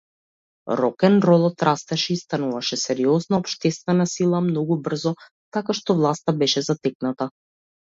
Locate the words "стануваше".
2.21-2.79